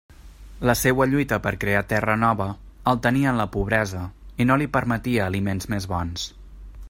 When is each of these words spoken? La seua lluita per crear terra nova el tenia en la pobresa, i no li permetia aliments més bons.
La 0.69 0.73
seua 0.79 1.05
lluita 1.11 1.37
per 1.43 1.51
crear 1.63 1.83
terra 1.91 2.15
nova 2.21 2.47
el 2.93 2.99
tenia 3.05 3.33
en 3.33 3.39
la 3.41 3.47
pobresa, 3.57 4.01
i 4.43 4.47
no 4.53 4.57
li 4.63 4.71
permetia 4.79 5.27
aliments 5.31 5.73
més 5.75 5.89
bons. 5.93 6.25